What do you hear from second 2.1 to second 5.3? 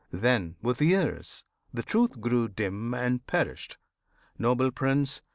grew dim and perished, noble Prince!